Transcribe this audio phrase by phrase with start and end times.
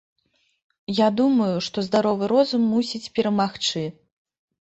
[0.99, 3.85] Я думаю, што здаровы розум мусіць перамагчы.